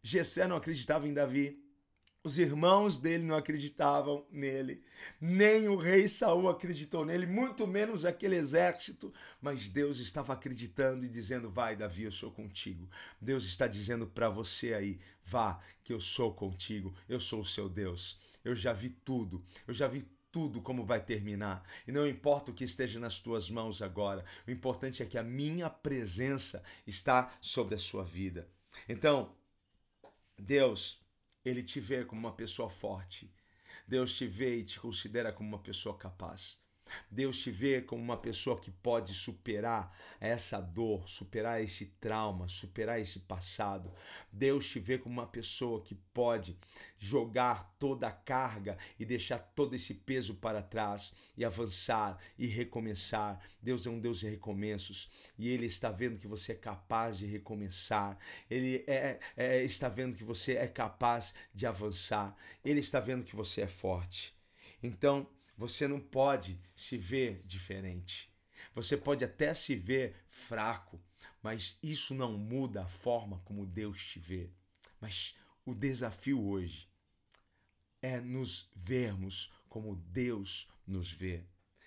Gessé 0.01 0.45
não 0.45 0.57
acreditava 0.57 1.07
em 1.07 1.13
Davi. 1.13 1.62
Os 2.25 2.39
irmãos 2.39 2.97
dele 2.97 3.25
não 3.25 3.35
acreditavam 3.35 4.25
nele, 4.31 4.81
nem 5.19 5.67
o 5.67 5.75
rei 5.75 6.07
Saul 6.07 6.47
acreditou 6.47 7.03
nele, 7.03 7.25
muito 7.25 7.67
menos 7.67 8.05
aquele 8.05 8.37
exército. 8.37 9.13
Mas 9.41 9.67
Deus 9.67 9.99
estava 9.99 10.31
acreditando 10.31 11.05
e 11.05 11.09
dizendo: 11.09 11.49
Vai, 11.49 11.75
Davi, 11.75 12.03
eu 12.03 12.13
sou 12.13 12.31
contigo. 12.31 12.89
Deus 13.19 13.43
está 13.43 13.67
dizendo 13.67 14.07
para 14.07 14.29
você 14.29 14.73
aí: 14.73 15.01
Vá, 15.21 15.59
que 15.83 15.91
eu 15.91 15.99
sou 15.99 16.33
contigo, 16.33 16.95
eu 17.09 17.19
sou 17.19 17.41
o 17.41 17.45
seu 17.45 17.67
Deus. 17.67 18.17
Eu 18.41 18.55
já 18.55 18.71
vi 18.71 18.89
tudo, 18.89 19.43
eu 19.67 19.73
já 19.73 19.89
vi 19.89 20.07
tudo 20.31 20.61
como 20.61 20.85
vai 20.85 21.03
terminar. 21.03 21.61
E 21.85 21.91
não 21.91 22.07
importa 22.07 22.51
o 22.51 22.53
que 22.53 22.63
esteja 22.63 23.01
nas 23.01 23.19
tuas 23.19 23.49
mãos 23.49 23.81
agora, 23.81 24.23
o 24.47 24.51
importante 24.51 25.03
é 25.03 25.05
que 25.05 25.17
a 25.17 25.23
minha 25.23 25.69
presença 25.69 26.63
está 26.87 27.33
sobre 27.41 27.75
a 27.75 27.77
sua 27.77 28.05
vida. 28.05 28.47
Então, 28.87 29.35
Deus 30.39 31.02
ele 31.43 31.63
te 31.63 31.79
vê 31.79 32.05
como 32.05 32.19
uma 32.21 32.33
pessoa 32.33 32.69
forte. 32.69 33.33
Deus 33.87 34.15
te 34.15 34.25
vê 34.25 34.57
e 34.57 34.63
te 34.63 34.79
considera 34.79 35.33
como 35.33 35.49
uma 35.49 35.59
pessoa 35.59 35.97
capaz. 35.97 36.62
Deus 37.09 37.37
te 37.37 37.51
vê 37.51 37.81
como 37.81 38.01
uma 38.01 38.17
pessoa 38.17 38.59
que 38.59 38.71
pode 38.71 39.13
superar 39.13 39.95
essa 40.19 40.59
dor, 40.59 41.07
superar 41.07 41.61
esse 41.61 41.85
trauma, 41.99 42.47
superar 42.47 42.99
esse 42.99 43.19
passado. 43.19 43.91
Deus 44.31 44.67
te 44.67 44.79
vê 44.79 44.97
como 44.97 45.13
uma 45.13 45.27
pessoa 45.27 45.81
que 45.81 45.95
pode 46.13 46.57
jogar 46.97 47.75
toda 47.79 48.07
a 48.07 48.11
carga 48.11 48.77
e 48.99 49.05
deixar 49.05 49.39
todo 49.39 49.75
esse 49.75 49.93
peso 49.95 50.35
para 50.35 50.61
trás 50.61 51.13
e 51.37 51.43
avançar 51.45 52.17
e 52.37 52.47
recomeçar. 52.47 53.39
Deus 53.61 53.85
é 53.85 53.89
um 53.89 53.99
Deus 53.99 54.19
de 54.19 54.29
recomeços 54.29 55.09
e 55.37 55.49
Ele 55.49 55.65
está 55.65 55.89
vendo 55.89 56.17
que 56.17 56.27
você 56.27 56.53
é 56.53 56.55
capaz 56.55 57.17
de 57.17 57.25
recomeçar. 57.25 58.17
Ele 58.49 58.83
é, 58.87 59.19
é, 59.35 59.63
está 59.63 59.89
vendo 59.89 60.15
que 60.15 60.23
você 60.23 60.53
é 60.53 60.67
capaz 60.67 61.33
de 61.53 61.65
avançar. 61.65 62.35
Ele 62.63 62.79
está 62.79 62.99
vendo 62.99 63.25
que 63.25 63.35
você 63.35 63.61
é 63.61 63.67
forte. 63.67 64.33
Então, 64.81 65.27
você 65.57 65.87
não 65.87 65.99
pode 65.99 66.59
se 66.75 66.97
ver 66.97 67.41
diferente. 67.45 68.31
Você 68.73 68.97
pode 68.97 69.23
até 69.23 69.53
se 69.53 69.75
ver 69.75 70.15
fraco, 70.27 70.99
mas 71.41 71.77
isso 71.83 72.15
não 72.15 72.37
muda 72.37 72.83
a 72.83 72.87
forma 72.87 73.39
como 73.45 73.65
Deus 73.65 74.03
te 74.03 74.19
vê. 74.19 74.49
Mas 74.99 75.35
o 75.65 75.73
desafio 75.73 76.43
hoje, 76.43 76.87
é 78.03 78.19
nos 78.19 78.69
vermos 78.75 79.51
como 79.69 79.95
Deus 79.95 80.69
nos 80.85 81.09
vê. 81.09 81.45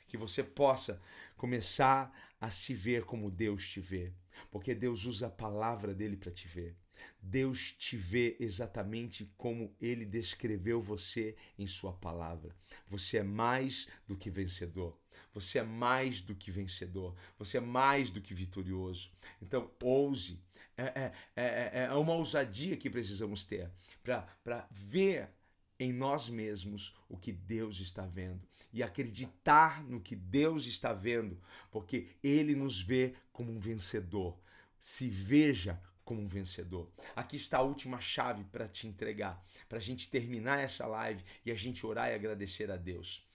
Que 0.09 0.17
você 0.17 0.43
possa 0.43 1.01
começar 1.37 2.11
a 2.41 2.51
se 2.51 2.75
ver 2.75 3.05
como 3.05 3.31
Deus 3.31 3.69
te 3.69 3.81
vê, 3.81 4.15
porque 4.51 4.75
Deus 4.75 5.05
usa 5.05 5.27
a 5.27 5.31
palavra 5.31 5.95
dele 5.95 6.17
para 6.17 6.33
te 6.33 6.49
ver. 6.49 6.75
Deus 7.21 7.73
te 7.73 7.97
vê 7.97 8.37
exatamente 8.39 9.31
como 9.37 9.75
ele 9.81 10.05
descreveu 10.05 10.81
você 10.81 11.37
em 11.59 11.67
sua 11.67 11.93
palavra. 11.93 12.55
Você 12.89 13.19
é 13.19 13.23
mais 13.23 13.89
do 14.07 14.17
que 14.17 14.31
vencedor. 14.31 14.97
Você 15.35 15.59
é 15.59 15.63
mais 15.63 16.21
do 16.21 16.35
que 16.35 16.51
vencedor. 16.51 17.15
Você 17.39 17.59
é 17.59 17.61
mais 17.61 18.11
do 18.11 18.21
que 18.21 18.35
vitorioso. 18.35 19.11
Então, 19.43 19.71
ouse. 19.83 20.41
É, 20.79 20.85
é, 20.85 21.13
é, 21.35 21.71
é 21.85 21.93
uma 21.95 22.13
ousadia 22.13 22.77
que 22.77 22.91
precisamos 22.91 23.45
ter 23.45 23.71
para 24.05 24.69
ver 24.71 25.31
em 25.79 25.93
nós 25.93 26.29
mesmos 26.29 26.97
o 27.09 27.17
que 27.17 27.33
Deus 27.33 27.81
está 27.81 28.07
vendo 28.07 28.47
e 28.73 28.83
acreditar 28.83 29.85
no 29.85 30.01
que 30.01 30.17
Deus 30.17 30.67
está 30.67 30.93
vendo, 30.93 31.41
porque 31.71 32.09
Ele 32.23 32.55
nos 32.55 32.81
vê 32.81 33.15
como 33.33 33.53
um 33.53 33.59
vencedor. 33.59 34.39
Se 34.79 35.09
veja 35.09 35.81
como 36.07 36.23
um 36.23 36.29
vencedor. 36.29 36.89
Aqui 37.17 37.37
está 37.37 37.59
a 37.59 37.63
última 37.63 38.01
chave 38.01 38.45
para 38.45 38.69
te 38.69 38.87
entregar, 38.87 39.45
para 39.69 39.79
a 39.79 39.81
gente 39.81 40.09
terminar 40.09 40.61
essa 40.61 40.87
live 40.87 41.23
e 41.45 41.51
a 41.51 41.55
gente 41.55 41.85
orar 41.85 42.09
e 42.09 42.15
agradecer 42.15 42.71
a 42.71 42.77
Deus. 42.77 43.27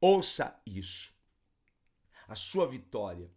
Ouça 0.00 0.58
isso. 0.64 1.12
A 2.28 2.36
sua 2.36 2.66
vitória 2.66 3.28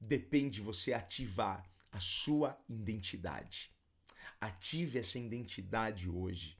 depende 0.00 0.56
de 0.56 0.62
você 0.62 0.94
ativar 0.94 1.68
a 1.92 2.00
sua 2.00 2.58
identidade. 2.66 3.70
Ative 4.40 4.98
essa 4.98 5.18
identidade 5.18 6.08
hoje, 6.08 6.58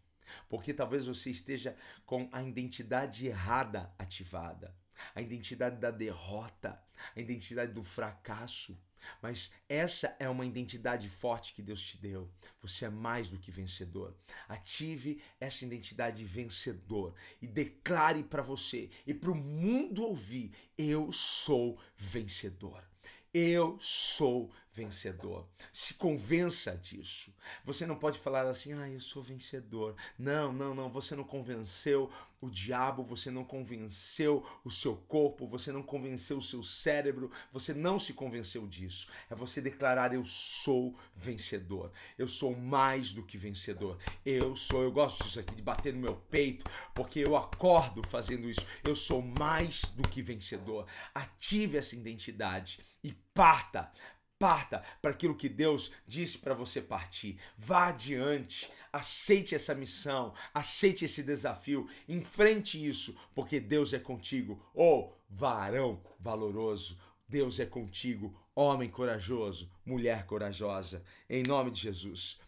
porque 0.50 0.74
talvez 0.74 1.06
você 1.06 1.30
esteja 1.30 1.74
com 2.04 2.28
a 2.30 2.42
identidade 2.42 3.26
errada 3.26 3.90
ativada, 3.98 4.76
a 5.14 5.22
identidade 5.22 5.76
da 5.76 5.90
derrota, 5.90 6.78
a 7.14 7.20
identidade 7.20 7.72
do 7.72 7.82
fracasso. 7.82 8.78
Mas 9.22 9.52
essa 9.68 10.14
é 10.18 10.28
uma 10.28 10.46
identidade 10.46 11.08
forte 11.08 11.52
que 11.52 11.62
Deus 11.62 11.82
te 11.82 11.96
deu. 11.96 12.30
Você 12.60 12.86
é 12.86 12.90
mais 12.90 13.28
do 13.28 13.38
que 13.38 13.50
vencedor. 13.50 14.16
Ative 14.48 15.22
essa 15.40 15.64
identidade 15.64 16.24
vencedor 16.24 17.14
e 17.40 17.46
declare 17.46 18.22
para 18.22 18.42
você 18.42 18.90
e 19.06 19.14
para 19.14 19.30
o 19.30 19.34
mundo 19.34 20.02
ouvir: 20.02 20.52
eu 20.76 21.10
sou 21.12 21.78
vencedor. 21.96 22.84
Eu 23.38 23.76
sou 23.78 24.50
vencedor. 24.72 25.46
Se 25.70 25.92
convença 25.92 26.74
disso. 26.74 27.34
Você 27.66 27.84
não 27.84 27.96
pode 27.96 28.18
falar 28.18 28.46
assim, 28.46 28.72
ah, 28.72 28.88
eu 28.88 28.98
sou 28.98 29.22
vencedor. 29.22 29.94
Não, 30.18 30.54
não, 30.54 30.74
não. 30.74 30.88
Você 30.88 31.14
não 31.14 31.22
convenceu 31.22 32.10
o 32.40 32.50
diabo, 32.50 33.02
você 33.02 33.30
não 33.30 33.44
convenceu 33.44 34.44
o 34.64 34.70
seu 34.70 34.96
corpo, 34.96 35.46
você 35.46 35.72
não 35.72 35.82
convenceu 35.82 36.38
o 36.38 36.42
seu 36.42 36.62
cérebro, 36.62 37.30
você 37.52 37.72
não 37.72 37.98
se 37.98 38.12
convenceu 38.12 38.66
disso. 38.66 39.08
É 39.30 39.34
você 39.34 39.60
declarar: 39.60 40.14
eu 40.14 40.24
sou 40.24 40.94
vencedor. 41.14 41.90
Eu 42.18 42.28
sou 42.28 42.54
mais 42.54 43.12
do 43.12 43.22
que 43.22 43.38
vencedor. 43.38 43.98
Eu 44.24 44.54
sou, 44.56 44.82
eu 44.82 44.92
gosto 44.92 45.24
disso 45.24 45.40
aqui, 45.40 45.54
de 45.54 45.62
bater 45.62 45.92
no 45.92 46.00
meu 46.00 46.16
peito, 46.30 46.64
porque 46.94 47.20
eu 47.20 47.36
acordo 47.36 48.02
fazendo 48.06 48.48
isso. 48.48 48.66
Eu 48.84 48.96
sou 48.96 49.20
mais 49.20 49.82
do 49.82 50.06
que 50.08 50.22
vencedor. 50.22 50.86
Ative 51.14 51.78
essa 51.78 51.94
identidade 51.94 52.78
e 53.06 53.12
parta 53.32 53.90
Parta 54.38 54.82
para 55.00 55.12
aquilo 55.12 55.34
que 55.34 55.48
Deus 55.48 55.92
disse 56.06 56.38
para 56.38 56.52
você 56.52 56.82
partir. 56.82 57.40
Vá 57.56 57.86
adiante. 57.86 58.70
Aceite 58.92 59.54
essa 59.54 59.74
missão. 59.74 60.34
Aceite 60.52 61.06
esse 61.06 61.22
desafio. 61.22 61.88
Enfrente 62.06 62.84
isso, 62.84 63.16
porque 63.34 63.58
Deus 63.58 63.94
é 63.94 63.98
contigo. 63.98 64.62
Oh, 64.74 65.10
varão 65.28 66.02
valoroso. 66.20 66.98
Deus 67.26 67.58
é 67.60 67.64
contigo. 67.64 68.38
Homem 68.54 68.90
corajoso. 68.90 69.70
Mulher 69.86 70.26
corajosa. 70.26 71.02
Em 71.30 71.42
nome 71.42 71.70
de 71.70 71.80
Jesus. 71.80 72.38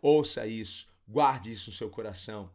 Ouça 0.00 0.46
isso. 0.46 0.88
Guarde 1.06 1.52
isso 1.52 1.68
no 1.68 1.76
seu 1.76 1.90
coração. 1.90 2.50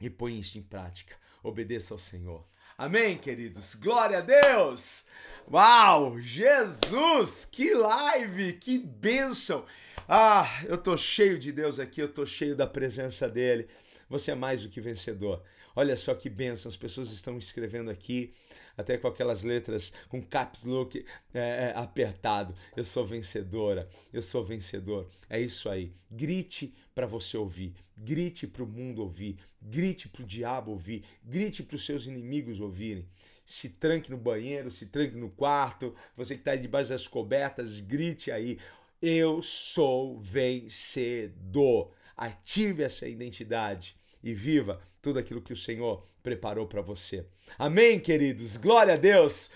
E 0.00 0.08
põe 0.08 0.38
isso 0.38 0.56
em 0.56 0.62
prática. 0.62 1.18
Obedeça 1.42 1.92
ao 1.92 2.00
Senhor. 2.00 2.46
Amém, 2.78 3.16
queridos? 3.16 3.74
Glória 3.74 4.18
a 4.18 4.20
Deus! 4.20 5.06
Uau! 5.50 6.20
Jesus! 6.20 7.46
Que 7.46 7.72
live! 7.72 8.52
Que 8.52 8.76
bênção! 8.76 9.64
Ah, 10.06 10.46
eu 10.68 10.76
tô 10.76 10.94
cheio 10.94 11.38
de 11.38 11.52
Deus 11.52 11.80
aqui, 11.80 12.02
eu 12.02 12.12
tô 12.12 12.26
cheio 12.26 12.54
da 12.54 12.66
presença 12.66 13.30
dele. 13.30 13.66
Você 14.10 14.32
é 14.32 14.34
mais 14.34 14.62
do 14.62 14.68
que 14.68 14.78
vencedor. 14.78 15.42
Olha 15.78 15.94
só 15.94 16.14
que 16.14 16.30
bênção, 16.30 16.70
as 16.70 16.76
pessoas 16.76 17.10
estão 17.10 17.36
escrevendo 17.36 17.90
aqui, 17.90 18.30
até 18.78 18.96
com 18.96 19.06
aquelas 19.06 19.42
letras, 19.42 19.92
com 20.08 20.22
caps 20.22 20.64
look 20.64 21.04
é, 21.34 21.38
é, 21.38 21.72
apertado. 21.76 22.54
Eu 22.74 22.82
sou 22.82 23.04
vencedora, 23.04 23.86
eu 24.10 24.22
sou 24.22 24.42
vencedor. 24.42 25.06
É 25.28 25.38
isso 25.38 25.68
aí. 25.68 25.92
Grite 26.10 26.74
para 26.94 27.06
você 27.06 27.36
ouvir, 27.36 27.74
grite 27.94 28.46
para 28.46 28.62
o 28.62 28.66
mundo 28.66 29.02
ouvir, 29.02 29.36
grite 29.60 30.08
para 30.08 30.22
o 30.22 30.26
diabo 30.26 30.70
ouvir, 30.70 31.04
grite 31.22 31.62
para 31.62 31.76
os 31.76 31.84
seus 31.84 32.06
inimigos 32.06 32.58
ouvirem. 32.58 33.06
Se 33.44 33.68
tranque 33.68 34.10
no 34.10 34.16
banheiro, 34.16 34.70
se 34.70 34.86
tranque 34.86 35.14
no 35.14 35.28
quarto, 35.28 35.94
você 36.16 36.34
que 36.34 36.40
está 36.40 36.56
debaixo 36.56 36.88
das 36.88 37.06
cobertas, 37.06 37.80
grite 37.80 38.30
aí. 38.30 38.58
Eu 39.02 39.42
sou 39.42 40.18
vencedor. 40.18 41.92
Ative 42.16 42.82
essa 42.82 43.06
identidade 43.06 43.94
e 44.26 44.34
viva 44.34 44.80
tudo 45.00 45.20
aquilo 45.20 45.40
que 45.40 45.52
o 45.52 45.56
Senhor 45.56 46.04
preparou 46.20 46.66
para 46.66 46.82
você. 46.82 47.24
Amém, 47.56 48.00
queridos? 48.00 48.56
Glória 48.56 48.94
a 48.94 48.96
Deus! 48.96 49.55